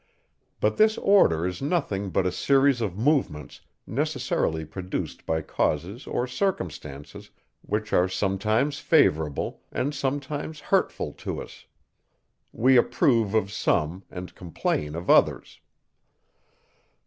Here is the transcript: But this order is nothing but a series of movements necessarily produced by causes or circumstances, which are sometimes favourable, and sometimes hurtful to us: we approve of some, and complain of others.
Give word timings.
But 0.59 0.77
this 0.77 0.97
order 0.97 1.45
is 1.45 1.61
nothing 1.61 2.09
but 2.09 2.25
a 2.25 2.31
series 2.31 2.81
of 2.81 2.97
movements 2.97 3.61
necessarily 3.85 4.65
produced 4.65 5.27
by 5.27 5.43
causes 5.43 6.07
or 6.07 6.25
circumstances, 6.25 7.29
which 7.61 7.93
are 7.93 8.09
sometimes 8.09 8.79
favourable, 8.79 9.61
and 9.71 9.93
sometimes 9.93 10.59
hurtful 10.59 11.13
to 11.21 11.39
us: 11.39 11.67
we 12.51 12.77
approve 12.77 13.35
of 13.35 13.51
some, 13.51 14.01
and 14.09 14.33
complain 14.33 14.95
of 14.95 15.07
others. 15.07 15.59